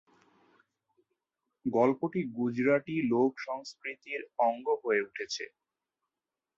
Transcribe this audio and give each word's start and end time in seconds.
গল্পটি 1.65 2.21
গুজরাটি 2.37 2.95
লোক 3.11 3.31
সংস্কৃতির 3.39 4.21
অঙ্গ 4.39 4.67
হয়ে 4.83 5.01
উঠেছে। 5.01 5.45